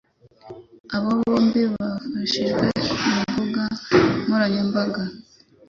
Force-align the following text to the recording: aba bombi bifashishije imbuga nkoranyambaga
aba 0.95 1.09
bombi 1.19 1.61
bifashishije 1.71 2.65
imbuga 3.27 3.63
nkoranyambaga 4.25 5.03